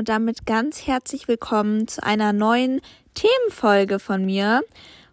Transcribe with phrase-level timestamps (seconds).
[0.00, 2.80] und damit ganz herzlich willkommen zu einer neuen
[3.12, 4.62] Themenfolge von mir.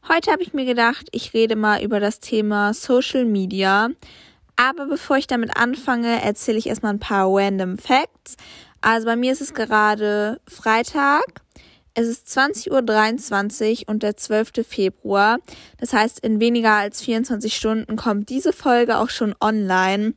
[0.07, 3.89] Heute habe ich mir gedacht, ich rede mal über das Thema Social Media.
[4.55, 8.37] Aber bevor ich damit anfange, erzähle ich erstmal ein paar random Facts.
[8.79, 11.41] Also bei mir ist es gerade Freitag.
[11.93, 14.65] Es ist 20.23 Uhr und der 12.
[14.65, 15.39] Februar.
[15.79, 20.13] Das heißt, in weniger als 24 Stunden kommt diese Folge auch schon online.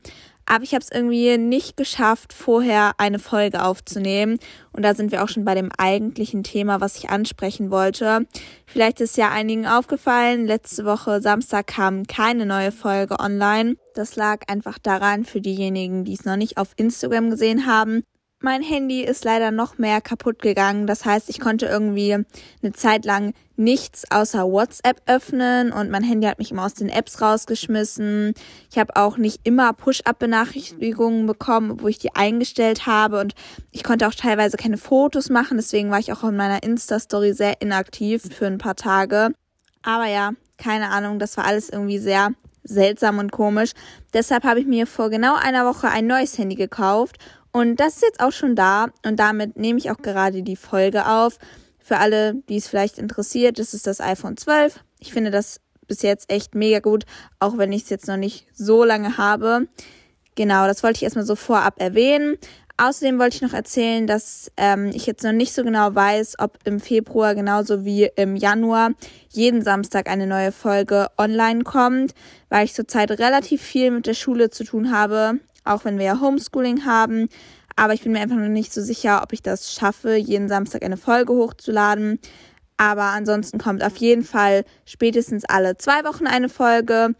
[0.51, 4.41] Aber ich habe es irgendwie nicht geschafft, vorher eine Folge aufzunehmen.
[4.73, 8.27] Und da sind wir auch schon bei dem eigentlichen Thema, was ich ansprechen wollte.
[8.67, 13.77] Vielleicht ist ja einigen aufgefallen, letzte Woche Samstag kam keine neue Folge online.
[13.95, 18.03] Das lag einfach daran für diejenigen, die es noch nicht auf Instagram gesehen haben,
[18.43, 20.87] mein Handy ist leider noch mehr kaputt gegangen.
[20.87, 26.27] Das heißt, ich konnte irgendwie eine Zeit lang nichts außer WhatsApp öffnen und mein Handy
[26.27, 28.33] hat mich immer aus den Apps rausgeschmissen.
[28.71, 33.35] Ich habe auch nicht immer Push-up-Benachrichtigungen bekommen, wo ich die eingestellt habe und
[33.71, 35.59] ich konnte auch teilweise keine Fotos machen.
[35.59, 39.29] Deswegen war ich auch in meiner Insta-Story sehr inaktiv für ein paar Tage.
[39.83, 42.31] Aber ja, keine Ahnung, das war alles irgendwie sehr
[42.63, 43.73] seltsam und komisch.
[44.15, 47.19] Deshalb habe ich mir vor genau einer Woche ein neues Handy gekauft
[47.53, 51.07] und das ist jetzt auch schon da und damit nehme ich auch gerade die Folge
[51.07, 51.39] auf.
[51.79, 54.81] Für alle, die es vielleicht interessiert, das ist das iPhone 12.
[55.01, 57.05] Ich finde das bis jetzt echt mega gut,
[57.41, 59.67] auch wenn ich es jetzt noch nicht so lange habe.
[60.37, 62.39] Genau, das wollte ich erstmal so vorab erwähnen.
[62.77, 66.59] Außerdem wollte ich noch erzählen, dass ähm, ich jetzt noch nicht so genau weiß, ob
[66.65, 68.93] im Februar genauso wie im Januar
[69.29, 72.15] jeden Samstag eine neue Folge online kommt,
[72.49, 76.21] weil ich zurzeit relativ viel mit der Schule zu tun habe auch wenn wir ja
[76.21, 77.29] Homeschooling haben.
[77.77, 80.83] Aber ich bin mir einfach noch nicht so sicher, ob ich das schaffe, jeden Samstag
[80.85, 82.19] eine Folge hochzuladen.
[82.77, 87.15] Aber ansonsten kommt auf jeden Fall spätestens alle zwei Wochen eine Folge.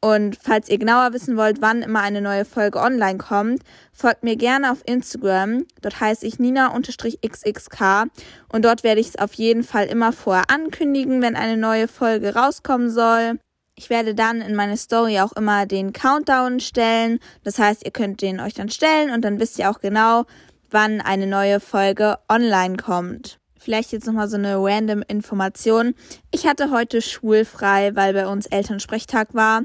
[0.00, 4.36] Und falls ihr genauer wissen wollt, wann immer eine neue Folge online kommt, folgt mir
[4.36, 5.64] gerne auf Instagram.
[5.80, 8.04] Dort heiße ich Nina-XXK.
[8.52, 12.34] Und dort werde ich es auf jeden Fall immer vorher ankündigen, wenn eine neue Folge
[12.34, 13.38] rauskommen soll.
[13.78, 17.20] Ich werde dann in meine Story auch immer den Countdown stellen.
[17.44, 20.24] Das heißt, ihr könnt den euch dann stellen und dann wisst ihr auch genau,
[20.70, 23.38] wann eine neue Folge online kommt.
[23.58, 25.94] Vielleicht jetzt nochmal so eine random Information.
[26.30, 29.64] Ich hatte heute schulfrei, weil bei uns Elternsprechtag war.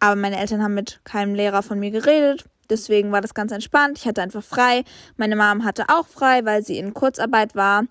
[0.00, 2.44] Aber meine Eltern haben mit keinem Lehrer von mir geredet.
[2.70, 3.98] Deswegen war das ganz entspannt.
[3.98, 4.82] Ich hatte einfach frei.
[5.16, 7.84] Meine Mom hatte auch frei, weil sie in Kurzarbeit war.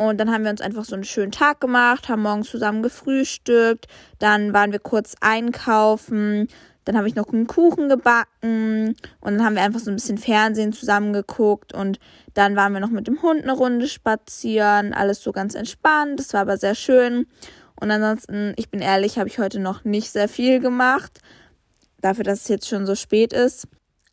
[0.00, 3.86] Und dann haben wir uns einfach so einen schönen Tag gemacht, haben morgens zusammen gefrühstückt,
[4.18, 6.48] dann waren wir kurz einkaufen,
[6.86, 10.16] dann habe ich noch einen Kuchen gebacken und dann haben wir einfach so ein bisschen
[10.16, 12.00] Fernsehen zusammen geguckt und
[12.32, 16.32] dann waren wir noch mit dem Hund eine Runde spazieren, alles so ganz entspannt, das
[16.32, 17.26] war aber sehr schön.
[17.78, 21.20] Und ansonsten, ich bin ehrlich, habe ich heute noch nicht sehr viel gemacht,
[22.00, 23.68] dafür, dass es jetzt schon so spät ist.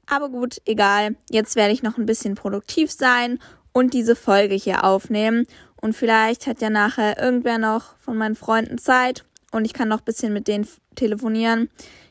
[0.06, 1.16] Aber gut, egal.
[1.30, 3.40] Jetzt werde ich noch ein bisschen produktiv sein
[3.72, 5.46] und diese Folge hier aufnehmen.
[5.82, 10.00] Und vielleicht hat ja nachher irgendwer noch von meinen Freunden Zeit und ich kann noch
[10.00, 11.70] ein bisschen mit denen telefonieren.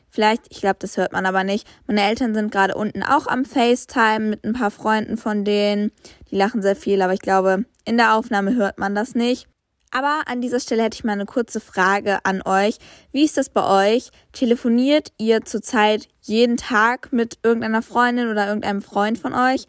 [0.09, 1.67] Vielleicht, ich glaube, das hört man aber nicht.
[1.85, 5.91] Meine Eltern sind gerade unten auch am FaceTime mit ein paar Freunden von denen.
[6.31, 9.47] Die lachen sehr viel, aber ich glaube, in der Aufnahme hört man das nicht.
[9.91, 12.77] Aber an dieser Stelle hätte ich mal eine kurze Frage an euch.
[13.11, 14.11] Wie ist das bei euch?
[14.33, 19.65] Telefoniert ihr zurzeit jeden Tag mit irgendeiner Freundin oder irgendeinem Freund von euch?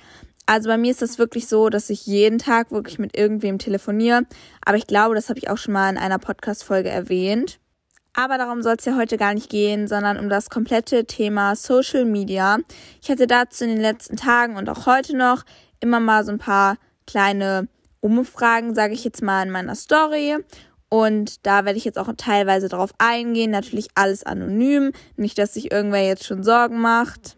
[0.49, 4.23] Also bei mir ist das wirklich so, dass ich jeden Tag wirklich mit irgendwem telefoniere.
[4.65, 7.59] Aber ich glaube, das habe ich auch schon mal in einer Podcast-Folge erwähnt.
[8.15, 12.07] Aber darum soll es ja heute gar nicht gehen, sondern um das komplette Thema Social
[12.07, 12.57] Media.
[13.03, 15.45] Ich hatte dazu in den letzten Tagen und auch heute noch
[15.81, 17.69] immer mal so ein paar kleine
[18.01, 20.39] Umfragen, sage ich jetzt mal, in meiner Story.
[20.89, 23.51] Und da werde ich jetzt auch teilweise darauf eingehen.
[23.51, 24.93] Natürlich alles anonym.
[25.17, 27.38] Nicht, dass sich irgendwer jetzt schon Sorgen macht.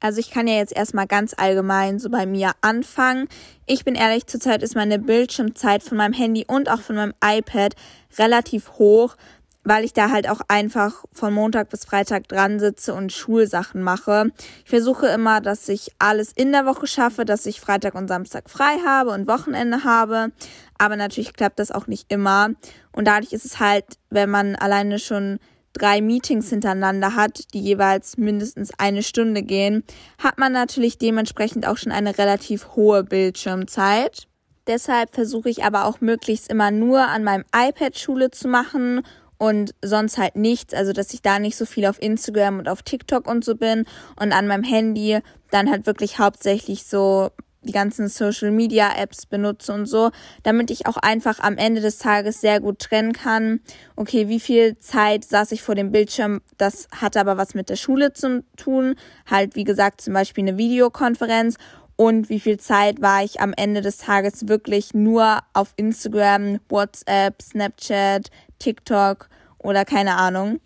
[0.00, 3.28] Also ich kann ja jetzt erstmal ganz allgemein so bei mir anfangen.
[3.66, 7.74] Ich bin ehrlich, zurzeit ist meine Bildschirmzeit von meinem Handy und auch von meinem iPad
[8.18, 9.16] relativ hoch,
[9.62, 14.30] weil ich da halt auch einfach von Montag bis Freitag dran sitze und Schulsachen mache.
[14.64, 18.48] Ich versuche immer, dass ich alles in der Woche schaffe, dass ich Freitag und Samstag
[18.48, 20.32] frei habe und Wochenende habe.
[20.78, 22.48] Aber natürlich klappt das auch nicht immer.
[22.92, 25.38] Und dadurch ist es halt, wenn man alleine schon
[25.72, 29.84] drei Meetings hintereinander hat, die jeweils mindestens eine Stunde gehen,
[30.18, 34.26] hat man natürlich dementsprechend auch schon eine relativ hohe Bildschirmzeit.
[34.66, 39.02] Deshalb versuche ich aber auch möglichst immer nur an meinem iPad Schule zu machen
[39.38, 42.82] und sonst halt nichts, also dass ich da nicht so viel auf Instagram und auf
[42.82, 43.86] TikTok und so bin
[44.16, 45.20] und an meinem Handy
[45.50, 47.30] dann halt wirklich hauptsächlich so
[47.62, 50.10] die ganzen Social Media Apps benutze und so,
[50.42, 53.60] damit ich auch einfach am Ende des Tages sehr gut trennen kann.
[53.96, 56.40] Okay, wie viel Zeit saß ich vor dem Bildschirm?
[56.56, 58.94] Das hat aber was mit der Schule zu tun.
[59.30, 61.56] Halt, wie gesagt, zum Beispiel eine Videokonferenz.
[61.96, 67.42] und wie viel Zeit war ich am Ende des Tages wirklich nur auf Instagram, WhatsApp,
[67.42, 69.28] Snapchat, TikTok
[69.58, 70.60] oder keine Ahnung.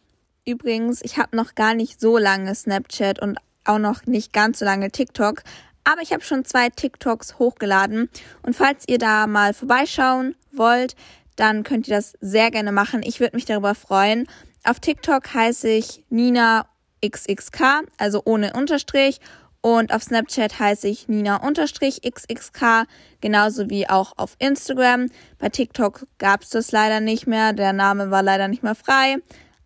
[0.47, 4.65] Übrigens, ich habe noch gar nicht so lange Snapchat und auch noch nicht ganz so
[4.65, 5.43] lange TikTok,
[5.85, 8.09] aber ich habe schon zwei TikToks hochgeladen
[8.43, 10.97] und falls ihr da mal vorbeischauen wollt,
[11.37, 13.03] dann könnt ihr das sehr gerne machen.
[13.05, 14.27] Ich würde mich darüber freuen.
[14.65, 16.67] Auf TikTok heiße ich Nina
[17.05, 19.21] XXK, also ohne Unterstrich.
[19.61, 22.87] Und auf Snapchat heiße ich Nina XXK,
[23.23, 25.09] genauso wie auch auf Instagram.
[25.39, 27.55] Bei TikTok gab es das leider nicht mehr.
[27.55, 29.17] Der Name war leider nicht mehr frei.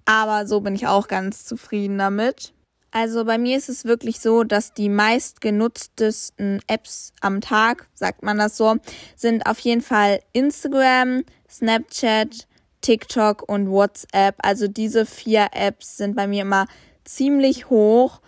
[0.05, 2.53] Aber so bin ich auch ganz zufrieden damit.
[2.91, 8.39] Also bei mir ist es wirklich so, dass die meistgenutztesten Apps am Tag, sagt man
[8.39, 8.77] das so,
[9.15, 12.47] sind auf jeden Fall Instagram, Snapchat,
[12.81, 14.37] TikTok und WhatsApp.
[14.39, 16.67] Also diese vier Apps sind bei mir immer
[17.05, 18.21] ziemlich hoch.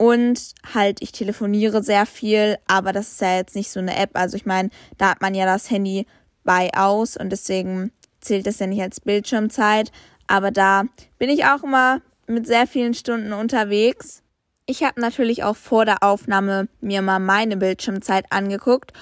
[0.00, 4.10] Und halt, ich telefoniere sehr viel, aber das ist ja jetzt nicht so eine App.
[4.14, 6.06] Also ich meine, da hat man ja das Handy
[6.44, 9.90] bei aus und deswegen zählt das ja nicht als Bildschirmzeit.
[10.28, 10.84] Aber da
[11.18, 14.22] bin ich auch immer mit sehr vielen Stunden unterwegs.
[14.66, 18.92] Ich habe natürlich auch vor der Aufnahme mir mal meine Bildschirmzeit angeguckt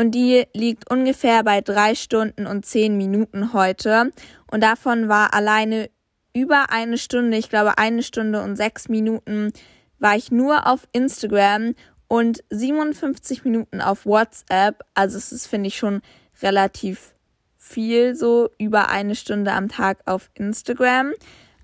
[0.00, 4.12] und die liegt ungefähr bei drei Stunden und zehn Minuten heute.
[4.50, 5.90] Und davon war alleine
[6.32, 9.52] über eine Stunde, ich glaube eine Stunde und sechs Minuten,
[9.98, 11.74] war ich nur auf Instagram
[12.08, 14.82] und 57 Minuten auf WhatsApp.
[14.94, 16.00] Also es ist, finde ich, schon
[16.42, 17.14] relativ
[17.58, 21.12] viel, so über eine Stunde am Tag auf Instagram.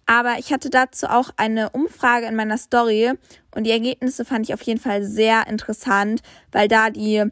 [0.07, 3.13] Aber ich hatte dazu auch eine Umfrage in meiner Story
[3.55, 6.23] und die Ergebnisse fand ich auf jeden Fall sehr interessant,
[6.53, 7.25] weil da die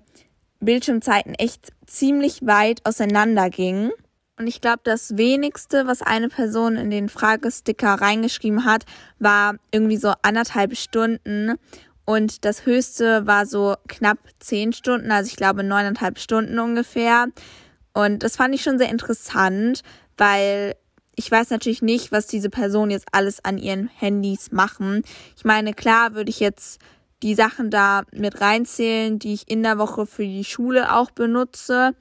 [0.59, 3.93] Bildschirmzeiten echt ziemlich weit auseinander gingen.
[4.37, 8.85] Und ich glaube, das wenigste, was eine Person in den Fragesticker reingeschrieben hat,
[9.21, 11.55] war irgendwie so anderthalb Stunden.
[12.05, 17.29] Und das höchste war so knapp zehn Stunden, also ich glaube neuneinhalb Stunden ungefähr.
[17.93, 19.83] Und das fand ich schon sehr interessant,
[20.17, 20.75] weil
[21.17, 25.03] ich weiß natürlich nicht, was diese Personen jetzt alles an ihren Handys machen.
[25.37, 26.81] Ich meine, klar würde ich jetzt
[27.23, 31.95] die Sachen da mit reinzählen, die ich in der Woche für die Schule auch benutze.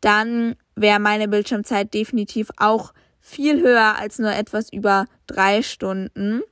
[0.00, 6.42] Dann wäre meine Bildschirmzeit definitiv auch viel höher als nur etwas über drei Stunden.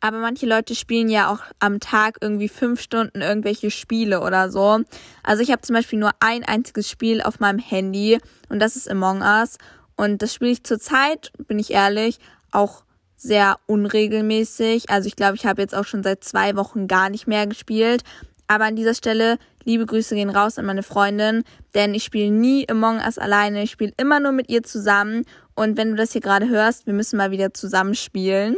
[0.00, 4.80] Aber manche Leute spielen ja auch am Tag irgendwie fünf Stunden irgendwelche Spiele oder so.
[5.22, 8.18] Also ich habe zum Beispiel nur ein einziges Spiel auf meinem Handy
[8.50, 9.56] und das ist Among Us.
[9.96, 12.18] Und das spiele ich zurzeit, bin ich ehrlich,
[12.50, 12.84] auch
[13.16, 14.90] sehr unregelmäßig.
[14.90, 18.02] Also ich glaube, ich habe jetzt auch schon seit zwei Wochen gar nicht mehr gespielt.
[18.46, 21.44] Aber an dieser Stelle, liebe Grüße gehen raus an meine Freundin,
[21.74, 23.62] denn ich spiele nie Among Us alleine.
[23.62, 25.24] Ich spiele immer nur mit ihr zusammen.
[25.54, 28.56] Und wenn du das hier gerade hörst, wir müssen mal wieder zusammen spielen.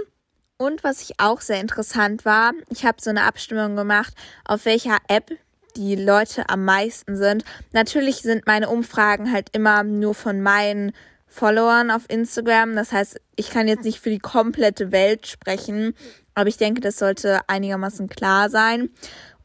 [0.59, 4.97] Und was ich auch sehr interessant war, ich habe so eine Abstimmung gemacht, auf welcher
[5.07, 5.31] App
[5.77, 7.45] die Leute am meisten sind.
[7.73, 10.93] Natürlich sind meine Umfragen halt immer nur von meinen
[11.27, 12.75] Followern auf Instagram.
[12.77, 15.95] Das heißt, ich kann jetzt nicht für die komplette Welt sprechen,
[16.35, 18.91] aber ich denke, das sollte einigermaßen klar sein.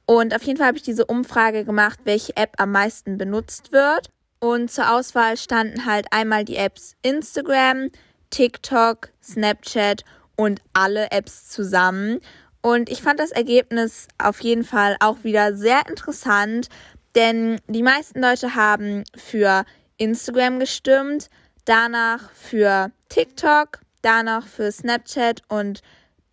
[0.05, 4.09] Und auf jeden Fall habe ich diese Umfrage gemacht, welche App am meisten benutzt wird.
[4.39, 7.89] Und zur Auswahl standen halt einmal die Apps Instagram,
[8.31, 10.03] TikTok, Snapchat
[10.35, 12.19] und alle Apps zusammen.
[12.61, 16.69] Und ich fand das Ergebnis auf jeden Fall auch wieder sehr interessant,
[17.15, 19.65] denn die meisten Leute haben für
[19.97, 21.29] Instagram gestimmt,
[21.65, 25.81] danach für TikTok, danach für Snapchat und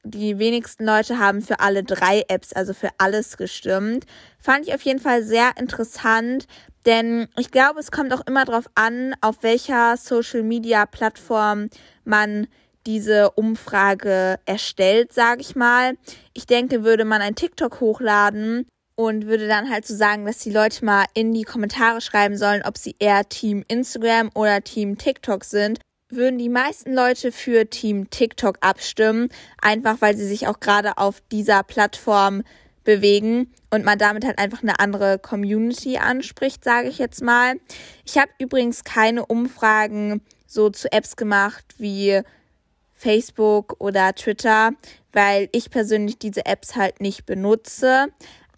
[0.04, 4.06] die wenigsten Leute haben für alle drei Apps, also für alles gestimmt.
[4.38, 6.46] Fand ich auf jeden Fall sehr interessant,
[6.86, 11.68] denn ich glaube, es kommt auch immer darauf an, auf welcher Social-Media-Plattform
[12.04, 12.46] man
[12.86, 15.94] diese Umfrage erstellt, sage ich mal.
[16.32, 18.66] Ich denke, würde man ein TikTok hochladen
[18.98, 22.62] und würde dann halt so sagen, dass die Leute mal in die Kommentare schreiben sollen,
[22.64, 25.78] ob sie eher Team Instagram oder Team TikTok sind,
[26.08, 29.28] würden die meisten Leute für Team TikTok abstimmen,
[29.62, 32.42] einfach weil sie sich auch gerade auf dieser Plattform
[32.82, 37.54] bewegen und man damit halt einfach eine andere Community anspricht, sage ich jetzt mal.
[38.04, 42.20] Ich habe übrigens keine Umfragen so zu Apps gemacht wie
[42.94, 44.72] Facebook oder Twitter,
[45.12, 48.08] weil ich persönlich diese Apps halt nicht benutze.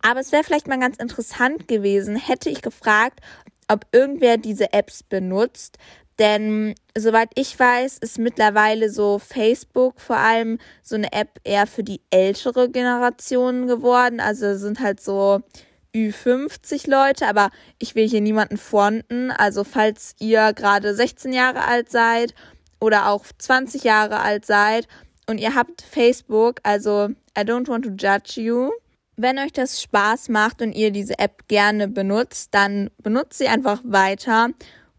[0.02, 3.20] Aber es wäre vielleicht mal ganz interessant gewesen, hätte ich gefragt,
[3.68, 5.78] ob irgendwer diese Apps benutzt.
[6.18, 11.82] Denn soweit ich weiß, ist mittlerweile so Facebook vor allem so eine App eher für
[11.82, 14.20] die ältere Generation geworden.
[14.20, 15.40] Also sind halt so
[15.94, 19.30] Ü50 Leute, aber ich will hier niemanden fronten.
[19.30, 22.34] Also falls ihr gerade 16 Jahre alt seid
[22.80, 24.88] oder auch 20 Jahre alt seid
[25.26, 28.70] und ihr habt Facebook, also I don't want to judge you,
[29.22, 33.82] Wenn euch das Spaß macht und ihr diese App gerne benutzt, dann benutzt sie einfach
[33.84, 34.48] weiter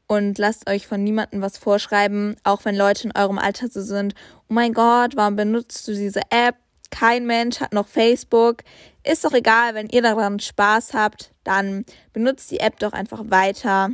[0.06, 4.14] und lasst euch von niemandem was vorschreiben, auch wenn Leute in eurem Alter so sind.
[4.48, 6.54] Oh mein Gott, warum benutzt du diese App?
[6.92, 8.58] Kein Mensch hat noch Facebook.
[9.04, 13.90] Ist doch egal, wenn ihr daran Spaß habt, dann benutzt die App doch einfach weiter.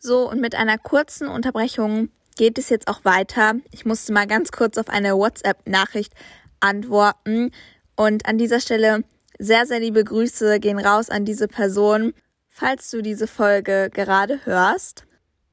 [0.00, 3.56] So, und mit einer kurzen Unterbrechung geht es jetzt auch weiter.
[3.72, 6.14] Ich musste mal ganz kurz auf eine WhatsApp-Nachricht
[6.60, 7.50] antworten.
[7.94, 9.04] Und an dieser Stelle
[9.38, 12.12] sehr, sehr liebe Grüße gehen raus an diese Person,
[12.48, 15.04] falls du diese Folge gerade hörst.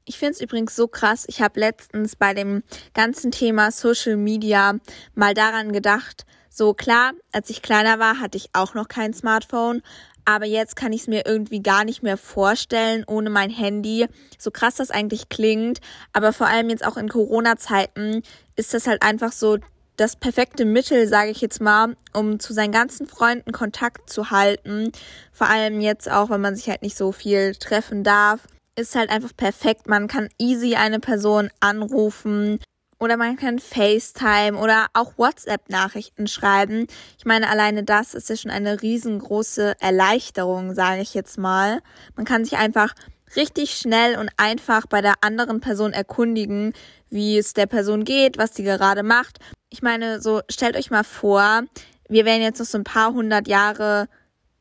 [0.06, 1.24] Ich finde es übrigens so krass.
[1.28, 2.62] Ich habe letztens bei dem
[2.92, 4.74] ganzen Thema Social Media
[5.14, 9.82] mal daran gedacht, so klar, als ich kleiner war, hatte ich auch noch kein Smartphone,
[10.24, 14.06] aber jetzt kann ich es mir irgendwie gar nicht mehr vorstellen ohne mein Handy.
[14.38, 15.80] So krass das eigentlich klingt,
[16.12, 18.22] aber vor allem jetzt auch in Corona-Zeiten
[18.56, 19.58] ist das halt einfach so
[19.96, 24.90] das perfekte Mittel, sage ich jetzt mal, um zu seinen ganzen Freunden Kontakt zu halten.
[25.32, 28.40] Vor allem jetzt auch, wenn man sich halt nicht so viel treffen darf
[28.76, 29.88] ist halt einfach perfekt.
[29.88, 32.58] Man kann easy eine Person anrufen
[32.98, 36.86] oder man kann FaceTime oder auch WhatsApp-Nachrichten schreiben.
[37.18, 41.80] Ich meine, alleine das ist ja schon eine riesengroße Erleichterung, sage ich jetzt mal.
[42.16, 42.94] Man kann sich einfach
[43.36, 46.72] richtig schnell und einfach bei der anderen Person erkundigen,
[47.10, 49.38] wie es der Person geht, was sie gerade macht.
[49.74, 51.64] Ich meine, so stellt euch mal vor,
[52.08, 54.06] wir wären jetzt noch so ein paar hundert Jahre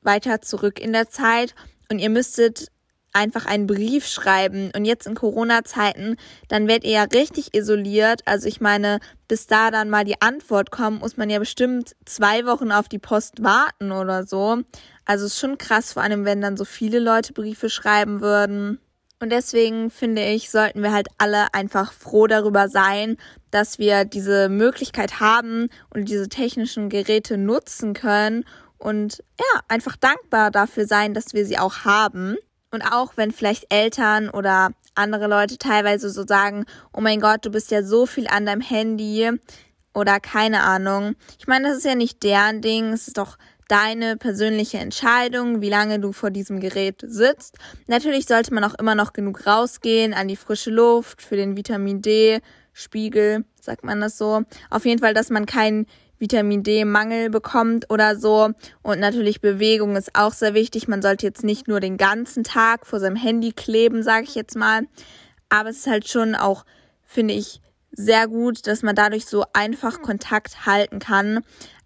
[0.01, 1.53] weiter zurück in der Zeit
[1.91, 2.72] und ihr müsstet
[3.12, 6.15] einfach einen Brief schreiben und jetzt in Corona-Zeiten,
[6.48, 8.24] dann werdet ihr ja richtig isoliert.
[8.25, 12.48] Also ich meine, bis da dann mal die Antwort kommt, muss man ja bestimmt zwei
[12.48, 14.63] Wochen auf die Post warten oder so.
[15.05, 18.79] Also ist schon krass, vor allem wenn dann so viele Leute Briefe schreiben würden.
[19.24, 23.15] Und deswegen finde ich, sollten wir halt alle einfach froh darüber sein,
[23.51, 28.44] dass wir diese Möglichkeit haben und diese technischen Geräte nutzen können
[28.77, 32.36] und ja, einfach dankbar dafür sein, dass wir sie auch haben.
[32.70, 37.50] Und auch wenn vielleicht Eltern oder andere Leute teilweise so sagen, oh mein Gott, du
[37.50, 39.32] bist ja so viel an deinem Handy
[39.94, 41.15] oder keine Ahnung.
[41.39, 43.38] Ich meine, das ist ja nicht deren Ding, es ist doch
[43.74, 47.58] deine persönliche Entscheidung, wie lange du vor diesem Gerät sitzt.
[47.88, 52.00] Natürlich sollte man auch immer noch genug rausgehen an die frische Luft für den Vitamin
[52.03, 52.39] D
[52.72, 54.44] Spiegel, sagt man das so.
[54.70, 55.88] Auf jeden Fall, dass man keinen
[56.20, 58.51] Vitamin D-Mangel bekommt oder so.
[58.84, 60.88] Und natürlich Bewegung ist auch sehr wichtig.
[60.88, 64.56] Man sollte jetzt nicht nur den ganzen Tag vor seinem Handy kleben, sage ich jetzt
[64.56, 64.84] mal.
[65.50, 66.63] Aber es ist halt schon auch,
[67.03, 67.60] finde ich,
[67.96, 71.42] sehr gut, dass man dadurch so einfach Kontakt halten kann.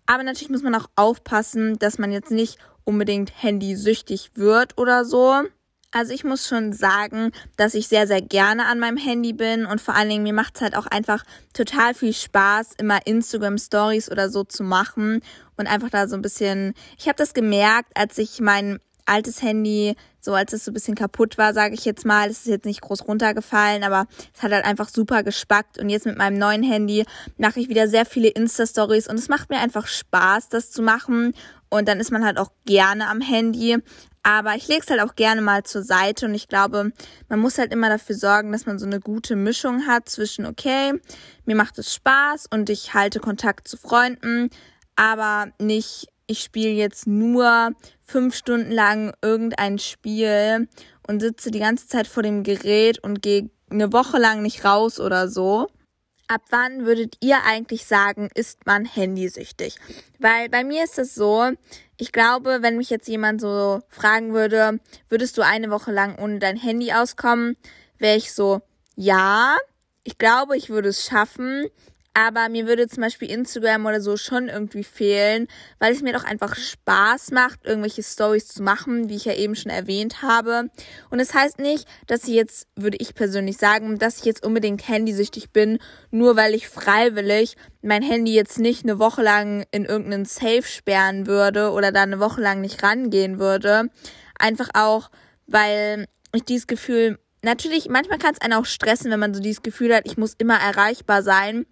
[0.08, 5.44] Aber natürlich muss man auch aufpassen, dass man jetzt nicht unbedingt handysüchtig wird oder so.
[5.92, 9.80] Also ich muss schon sagen, dass ich sehr, sehr gerne an meinem Handy bin und
[9.80, 11.24] vor allen Dingen mir macht es halt auch einfach
[11.54, 15.22] total viel Spaß, immer Instagram Stories oder so zu machen
[15.56, 19.96] und einfach da so ein bisschen, ich habe das gemerkt, als ich mein altes Handy,
[20.20, 22.66] so als es so ein bisschen kaputt war, sage ich jetzt mal, es ist jetzt
[22.66, 25.80] nicht groß runtergefallen, aber es hat halt einfach super gespackt.
[25.80, 27.06] Und jetzt mit meinem neuen Handy
[27.38, 31.34] mache ich wieder sehr viele Insta-Stories und es macht mir einfach Spaß, das zu machen.
[31.70, 33.78] Und dann ist man halt auch gerne am Handy.
[34.24, 36.92] Aber ich lege es halt auch gerne mal zur Seite und ich glaube,
[37.30, 41.00] man muss halt immer dafür sorgen, dass man so eine gute Mischung hat zwischen, okay,
[41.46, 44.50] mir macht es Spaß und ich halte Kontakt zu Freunden,
[44.98, 47.72] aber nicht, ich spiele jetzt nur
[48.04, 50.68] fünf Stunden lang irgendein Spiel
[51.08, 55.00] und sitze die ganze Zeit vor dem Gerät und gehe eine Woche lang nicht raus
[55.00, 55.68] oder so.
[56.28, 59.78] Ab wann würdet ihr eigentlich sagen, ist man handysüchtig?
[60.20, 61.52] Weil bei mir ist es so,
[61.96, 66.40] ich glaube, wenn mich jetzt jemand so fragen würde, würdest du eine Woche lang ohne
[66.40, 67.56] dein Handy auskommen,
[67.98, 68.62] wäre ich so,
[68.96, 69.56] ja,
[70.04, 71.68] ich glaube, ich würde es schaffen,
[72.18, 75.48] aber mir würde zum Beispiel Instagram oder so schon irgendwie fehlen,
[75.78, 79.56] weil es mir doch einfach Spaß macht, irgendwelche Stories zu machen, wie ich ja eben
[79.56, 80.72] schon erwähnt habe.
[81.12, 84.44] Und es das heißt nicht, dass ich jetzt, würde ich persönlich sagen, dass ich jetzt
[84.44, 85.78] unbedingt handysüchtig bin,
[86.10, 91.28] nur weil ich freiwillig mein Handy jetzt nicht eine Woche lang in irgendeinen Safe sperren
[91.28, 93.92] würde oder da eine Woche lang nicht rangehen würde.
[94.40, 95.12] Einfach auch,
[95.46, 99.62] weil ich dieses Gefühl Natürlich, manchmal kann es einen auch stressen, wenn man so dieses
[99.62, 101.66] Gefühl hat, ich muss immer erreichbar sein.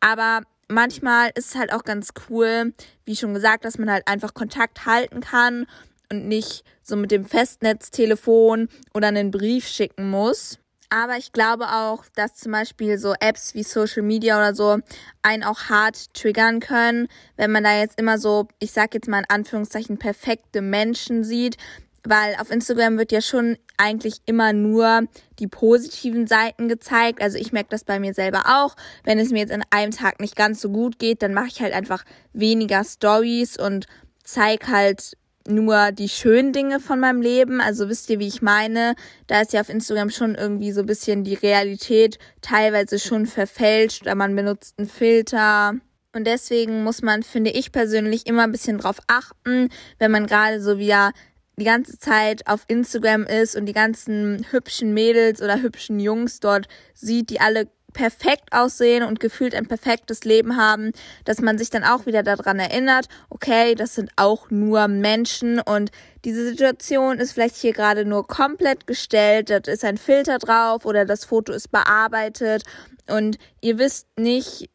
[0.00, 2.72] Aber manchmal ist es halt auch ganz cool,
[3.04, 5.66] wie schon gesagt, dass man halt einfach Kontakt halten kann
[6.10, 10.58] und nicht so mit dem Festnetztelefon oder einen Brief schicken muss.
[10.90, 14.78] Aber ich glaube auch, dass zum Beispiel so Apps wie Social Media oder so
[15.20, 19.18] einen auch hart triggern können, wenn man da jetzt immer so, ich sag jetzt mal
[19.18, 21.58] in Anführungszeichen, perfekte Menschen sieht,
[22.08, 25.02] weil auf Instagram wird ja schon eigentlich immer nur
[25.38, 27.22] die positiven Seiten gezeigt.
[27.22, 28.76] Also ich merke das bei mir selber auch.
[29.04, 31.60] Wenn es mir jetzt in einem Tag nicht ganz so gut geht, dann mache ich
[31.60, 33.86] halt einfach weniger Stories und
[34.24, 35.16] zeige halt
[35.48, 37.60] nur die schönen Dinge von meinem Leben.
[37.60, 38.94] Also wisst ihr, wie ich meine?
[39.26, 44.02] Da ist ja auf Instagram schon irgendwie so ein bisschen die Realität teilweise schon verfälscht
[44.02, 45.74] oder man benutzt einen Filter.
[46.14, 50.60] Und deswegen muss man, finde ich persönlich, immer ein bisschen drauf achten, wenn man gerade
[50.60, 51.12] so wieder
[51.58, 56.68] die ganze Zeit auf Instagram ist und die ganzen hübschen Mädels oder hübschen Jungs dort
[56.94, 60.92] sieht, die alle perfekt aussehen und gefühlt ein perfektes Leben haben,
[61.24, 65.90] dass man sich dann auch wieder daran erinnert, okay, das sind auch nur Menschen und
[66.24, 71.06] diese Situation ist vielleicht hier gerade nur komplett gestellt, da ist ein Filter drauf oder
[71.06, 72.62] das Foto ist bearbeitet
[73.08, 74.68] und ihr wisst nicht,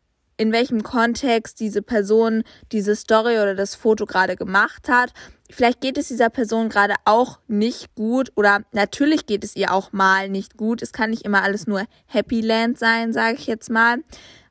[0.44, 5.14] in welchem Kontext diese Person diese Story oder das Foto gerade gemacht hat.
[5.50, 9.94] Vielleicht geht es dieser Person gerade auch nicht gut oder natürlich geht es ihr auch
[9.94, 10.82] mal nicht gut.
[10.82, 14.00] Es kann nicht immer alles nur Happy Land sein, sage ich jetzt mal.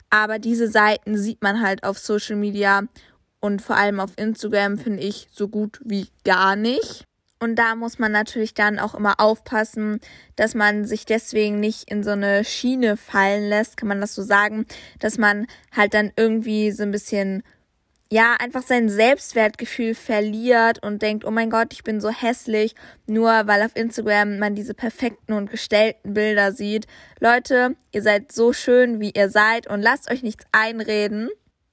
[0.09, 2.85] Aber diese Seiten sieht man halt auf Social Media
[3.41, 7.05] und vor allem auf Instagram finde ich so gut wie gar nicht.
[7.43, 9.99] Und da muss man natürlich dann auch immer aufpassen,
[10.37, 14.23] dass man sich deswegen nicht in so eine Schiene fallen lässt, kann man das so
[14.23, 14.65] sagen,
[15.01, 17.43] dass man halt dann irgendwie so ein bisschen,
[18.13, 22.77] ja, einfach sein Selbstwertgefühl verliert und denkt, oh mein Gott, ich bin so hässlich,
[23.09, 26.87] nur weil auf Instagram man diese perfekten und gestellten Bilder sieht.
[27.19, 31.29] Leute, ihr seid so schön, wie ihr seid und lasst euch nichts einreden.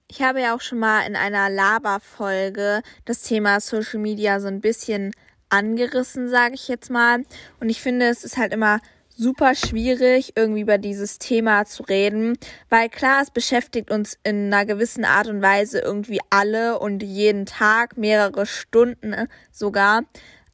[0.08, 4.62] Ich habe ja auch schon mal in einer Laberfolge das Thema Social Media so ein
[4.62, 5.12] bisschen
[5.50, 7.24] angerissen, sage ich jetzt mal.
[7.60, 8.80] Und ich finde, es ist halt immer
[9.20, 12.38] super schwierig, irgendwie über dieses Thema zu reden,
[12.70, 17.46] weil klar, es beschäftigt uns in einer gewissen Art und Weise irgendwie alle und jeden
[17.46, 20.04] Tag, mehrere Stunden äh, sogar.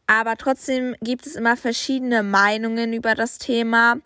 [0.07, 3.97] Aber trotzdem gibt es immer verschiedene Meinungen über das Thema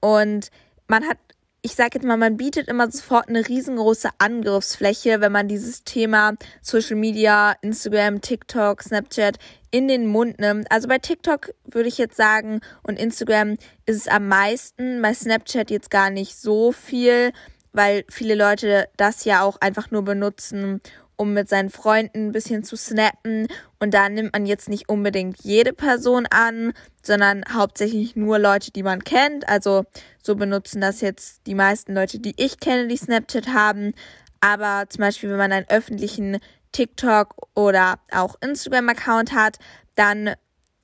[0.00, 0.50] und
[0.88, 1.18] man hat
[1.62, 6.34] ich sage jetzt mal, man bietet immer sofort eine riesengroße Angriffsfläche, wenn man dieses Thema
[6.62, 9.38] Social Media, Instagram, TikTok, Snapchat
[9.70, 10.70] in den Mund nimmt.
[10.70, 13.56] Also bei TikTok würde ich jetzt sagen und Instagram
[13.86, 17.32] ist es am meisten, bei Snapchat jetzt gar nicht so viel,
[17.72, 20.80] weil viele Leute das ja auch einfach nur benutzen,
[21.16, 23.46] um mit seinen Freunden ein bisschen zu snappen.
[23.82, 28.82] Und da nimmt man jetzt nicht unbedingt jede Person an, sondern hauptsächlich nur Leute, die
[28.82, 29.48] man kennt.
[29.48, 29.84] Also
[30.22, 33.94] so benutzen das jetzt die meisten Leute, die ich kenne, die Snapchat haben.
[34.40, 36.38] Aber zum Beispiel, wenn man einen öffentlichen
[36.72, 39.58] TikTok oder auch Instagram-Account hat,
[39.94, 40.34] dann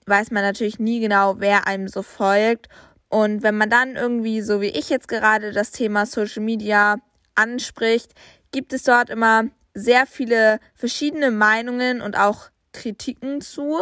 [0.07, 2.69] weiß man natürlich nie genau, wer einem so folgt.
[3.09, 6.97] Und wenn man dann irgendwie, so wie ich jetzt gerade, das Thema Social Media
[7.35, 8.13] anspricht,
[8.53, 13.81] gibt es dort immer sehr viele verschiedene Meinungen und auch Kritiken zu.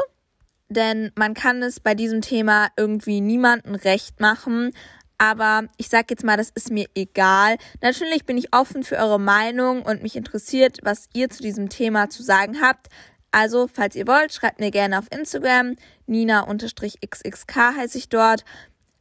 [0.69, 4.73] Denn man kann es bei diesem Thema irgendwie niemandem recht machen.
[5.19, 7.57] Aber ich sag jetzt mal, das ist mir egal.
[7.81, 12.11] Natürlich bin ich offen für eure Meinung und mich interessiert, was ihr zu diesem Thema
[12.11, 12.89] zu sagen habt.
[13.31, 15.77] Also, falls ihr wollt, schreibt mir gerne auf Instagram.
[16.07, 18.45] Nina-xxk heiße ich dort.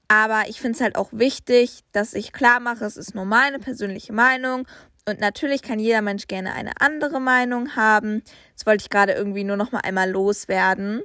[0.08, 3.60] Aber ich finde es halt auch wichtig, dass ich klar mache, es ist nur meine
[3.60, 4.68] persönliche Meinung
[5.08, 8.24] und natürlich kann jeder Mensch gerne eine andere Meinung haben.
[8.56, 11.04] Das wollte ich gerade irgendwie nur noch mal einmal loswerden.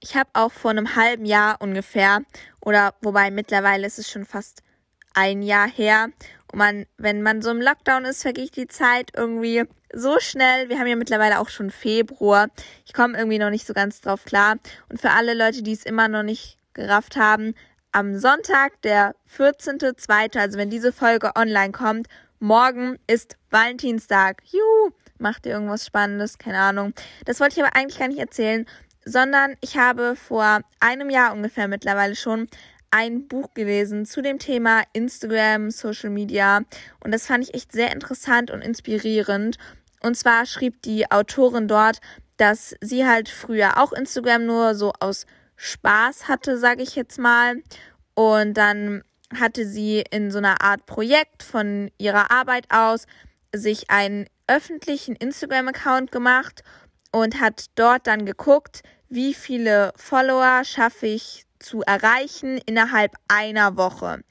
[0.00, 2.22] Ich habe auch vor einem halben Jahr ungefähr,
[2.60, 4.62] oder wobei mittlerweile ist es schon fast
[5.14, 6.08] ein Jahr her.
[6.52, 10.68] Und man, wenn man so im Lockdown ist, vergeht die Zeit irgendwie so schnell.
[10.68, 12.48] Wir haben ja mittlerweile auch schon Februar.
[12.84, 14.56] Ich komme irgendwie noch nicht so ganz drauf klar.
[14.88, 17.54] Und für alle Leute, die es immer noch nicht gerafft haben,
[17.92, 24.42] am Sonntag, der 14.2., also wenn diese Folge online kommt, morgen ist Valentinstag.
[24.44, 24.92] Juhu!
[25.18, 26.38] Macht ihr irgendwas Spannendes?
[26.38, 26.92] Keine Ahnung.
[27.24, 28.66] Das wollte ich aber eigentlich gar nicht erzählen,
[29.04, 32.48] sondern ich habe vor einem Jahr ungefähr mittlerweile schon
[32.90, 36.62] ein Buch gelesen zu dem Thema Instagram, Social Media
[37.00, 39.58] und das fand ich echt sehr interessant und inspirierend.
[40.00, 42.00] Und zwar schrieb die Autorin dort,
[42.36, 47.56] dass sie halt früher auch Instagram nur so aus Spaß hatte, sage ich jetzt mal.
[48.14, 49.02] Und dann
[49.34, 53.06] hatte sie in so einer Art Projekt von ihrer Arbeit aus
[53.54, 56.62] sich einen öffentlichen Instagram-Account gemacht
[57.12, 64.22] und hat dort dann geguckt, wie viele Follower schaffe ich zu erreichen innerhalb einer Woche.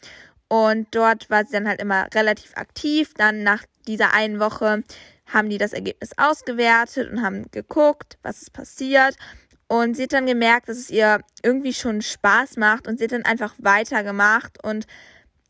[0.47, 3.13] Und dort war sie dann halt immer relativ aktiv.
[3.15, 4.84] Dann nach dieser einen Woche
[5.25, 9.15] haben die das Ergebnis ausgewertet und haben geguckt, was ist passiert.
[9.67, 13.12] Und sie hat dann gemerkt, dass es ihr irgendwie schon Spaß macht und sie hat
[13.12, 14.63] dann einfach weitergemacht.
[14.63, 14.86] Und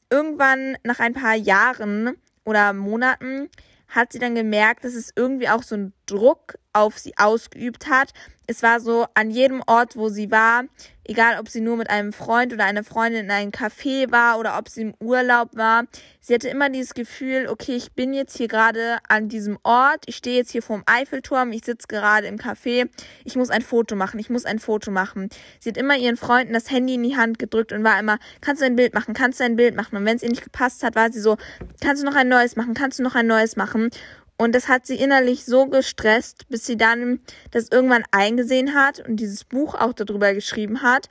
[0.10, 3.49] irgendwann nach ein paar Jahren oder Monaten
[3.89, 8.12] hat sie dann gemerkt, dass es irgendwie auch so ein Druck auf sie ausgeübt hat.
[8.48, 10.65] Es war so an jedem Ort, wo sie war,
[11.04, 14.58] egal ob sie nur mit einem Freund oder einer Freundin in einem Café war oder
[14.60, 15.86] ob sie im Urlaub war.
[16.20, 20.18] Sie hatte immer dieses Gefühl, okay, ich bin jetzt hier gerade an diesem Ort, ich
[20.18, 22.89] stehe jetzt hier vorm Eiffelturm, ich sitze gerade im Café,
[23.24, 25.30] ich muss ein Foto machen, ich muss ein Foto machen.
[25.60, 28.62] Sie hat immer ihren Freunden das Handy in die Hand gedrückt und war immer, kannst
[28.62, 29.96] du ein Bild machen, kannst du ein Bild machen?
[29.96, 31.38] Und wenn es ihr nicht gepasst hat, war sie so,
[31.82, 33.89] kannst du noch ein neues machen, kannst du noch ein neues machen?
[34.38, 37.19] Und das hat sie innerlich so gestresst, bis sie dann
[37.52, 41.08] das irgendwann eingesehen hat und dieses Buch auch darüber geschrieben hat.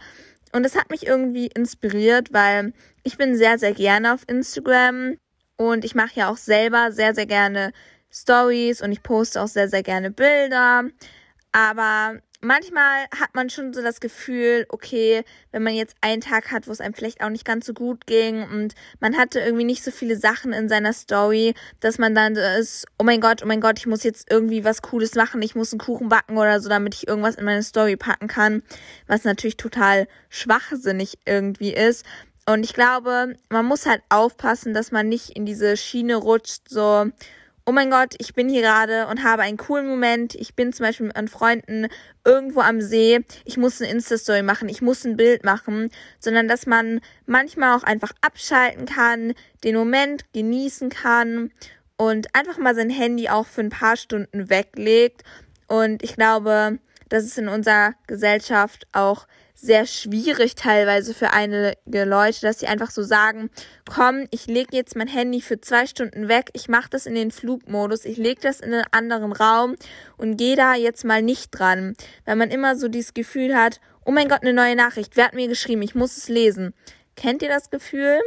[0.52, 5.16] Und das hat mich irgendwie inspiriert, weil ich bin sehr, sehr gerne auf Instagram
[5.56, 7.72] und ich mache ja auch selber sehr, sehr gerne
[8.10, 10.84] Stories und ich poste auch sehr, sehr gerne Bilder.
[11.52, 16.68] Aber manchmal hat man schon so das Gefühl, okay, wenn man jetzt einen Tag hat,
[16.68, 19.82] wo es einem vielleicht auch nicht ganz so gut ging und man hatte irgendwie nicht
[19.82, 23.60] so viele Sachen in seiner Story, dass man dann ist, oh mein Gott, oh mein
[23.60, 26.68] Gott, ich muss jetzt irgendwie was Cooles machen, ich muss einen Kuchen backen oder so,
[26.68, 28.62] damit ich irgendwas in meine Story packen kann,
[29.06, 32.04] was natürlich total schwachsinnig irgendwie ist.
[32.46, 37.10] Und ich glaube, man muss halt aufpassen, dass man nicht in diese Schiene rutscht, so,
[37.66, 40.34] oh mein Gott, ich bin hier gerade und habe einen coolen Moment.
[40.34, 41.86] Ich bin zum Beispiel mit meinen Freunden
[42.24, 43.20] irgendwo am See.
[43.44, 47.82] Ich muss eine Insta-Story machen, ich muss ein Bild machen, sondern dass man manchmal auch
[47.82, 51.52] einfach abschalten kann, den Moment genießen kann
[51.96, 55.22] und einfach mal sein Handy auch für ein paar Stunden weglegt.
[55.66, 62.40] Und ich glaube, das ist in unserer Gesellschaft auch sehr schwierig teilweise für einige Leute,
[62.42, 63.50] dass sie einfach so sagen,
[63.88, 67.30] komm, ich lege jetzt mein Handy für zwei Stunden weg, ich mache das in den
[67.30, 69.76] Flugmodus, ich lege das in einen anderen Raum
[70.16, 74.10] und gehe da jetzt mal nicht dran, weil man immer so dieses Gefühl hat, oh
[74.10, 76.74] mein Gott, eine neue Nachricht, wer hat mir geschrieben, ich muss es lesen.
[77.16, 78.20] Kennt ihr das Gefühl?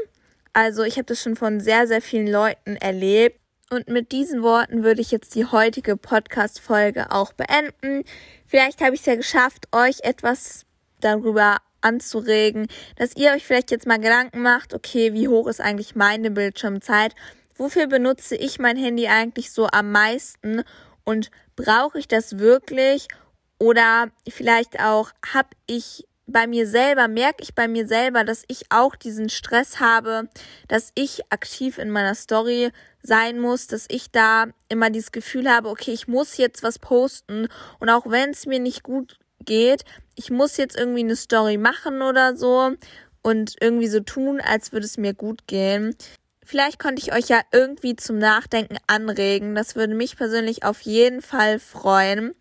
[0.54, 3.40] Also ich habe das schon von sehr, sehr vielen Leuten erlebt.
[3.70, 8.06] Und mit diesen Worten würde ich jetzt die heutige Podcast-Folge auch beenden.
[8.46, 10.67] Vielleicht habe ich es ja geschafft, euch etwas
[11.02, 15.96] darüber anzuregen, dass ihr euch vielleicht jetzt mal Gedanken macht, okay, wie hoch ist eigentlich
[15.96, 17.14] meine Bildschirmzeit?
[17.56, 20.64] Wofür benutze ich mein Handy eigentlich so am meisten
[21.04, 23.08] und brauche ich das wirklich?
[23.60, 28.66] Oder vielleicht auch, habe ich bei mir selber, merke ich bei mir selber, dass ich
[28.70, 30.30] auch diesen Stress habe,
[30.68, 35.70] dass ich aktiv in meiner Story sein muss, dass ich da immer dieses Gefühl habe,
[35.70, 37.48] okay, ich muss jetzt was posten
[37.80, 39.84] und auch wenn es mir nicht gut geht,
[40.14, 42.74] ich muss jetzt irgendwie eine Story machen oder so
[43.24, 45.96] und irgendwie so tun, als würde es mir gut gehen.
[46.46, 49.54] Vielleicht konnte ich euch ja irgendwie zum Nachdenken anregen.
[49.54, 52.34] Das würde mich persönlich auf jeden Fall freuen.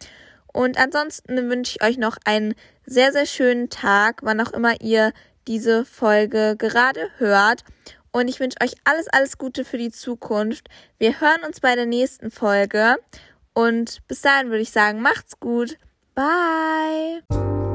[0.52, 2.54] Und ansonsten wünsche ich euch noch einen
[2.86, 5.12] sehr, sehr schönen Tag, wann auch immer ihr
[5.48, 7.64] diese Folge gerade hört.
[8.12, 10.68] Und ich wünsche euch alles, alles Gute für die Zukunft.
[10.98, 12.96] Wir hören uns bei der nächsten Folge.
[13.52, 15.76] Und bis dahin würde ich sagen, macht's gut.
[16.16, 17.65] Bye.